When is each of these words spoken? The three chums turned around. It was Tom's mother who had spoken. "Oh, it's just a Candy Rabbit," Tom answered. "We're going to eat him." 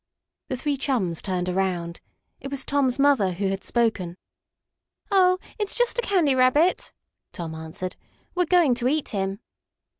The 0.47 0.57
three 0.57 0.77
chums 0.77 1.21
turned 1.21 1.47
around. 1.47 2.01
It 2.39 2.49
was 2.49 2.65
Tom's 2.65 2.97
mother 2.97 3.33
who 3.33 3.49
had 3.49 3.63
spoken. 3.63 4.17
"Oh, 5.11 5.37
it's 5.59 5.75
just 5.75 5.99
a 5.99 6.01
Candy 6.01 6.33
Rabbit," 6.33 6.91
Tom 7.31 7.53
answered. 7.53 7.95
"We're 8.33 8.45
going 8.45 8.73
to 8.73 8.87
eat 8.87 9.09
him." 9.09 9.41